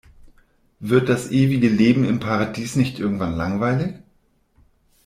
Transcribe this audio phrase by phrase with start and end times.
[0.79, 4.01] Wird das ewige Leben im Paradies nicht irgendwann langweilig?